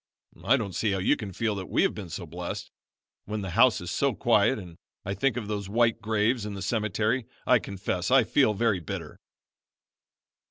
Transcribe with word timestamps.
"I 0.43 0.57
don't 0.57 0.73
see 0.73 0.93
how 0.93 0.97
you 0.97 1.15
can 1.15 1.31
feel 1.31 1.53
that 1.53 1.69
we 1.69 1.83
have 1.83 1.93
been 1.93 2.09
so 2.09 2.25
blessed. 2.25 2.71
When 3.25 3.41
the 3.41 3.51
house 3.51 3.79
is 3.81 3.91
so 3.91 4.15
quiet 4.15 4.57
and 4.57 4.77
I 5.05 5.13
think 5.13 5.37
of 5.37 5.47
those 5.47 5.69
white 5.69 6.01
graves 6.01 6.43
in 6.43 6.55
the 6.55 6.63
cemetery 6.63 7.27
I 7.45 7.59
confess 7.59 8.09
I 8.09 8.23
feel 8.23 8.55
very 8.55 8.79
bitter." 8.79 9.19